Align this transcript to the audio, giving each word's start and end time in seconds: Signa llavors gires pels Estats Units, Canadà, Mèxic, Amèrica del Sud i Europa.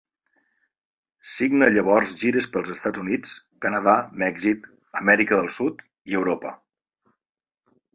Signa 1.33 1.67
llavors 1.75 2.15
gires 2.23 2.49
pels 2.55 2.73
Estats 2.77 3.03
Units, 3.05 3.37
Canadà, 3.67 3.97
Mèxic, 4.27 4.69
Amèrica 5.05 5.43
del 5.45 5.55
Sud 5.61 5.89
i 6.15 6.23
Europa. 6.23 6.61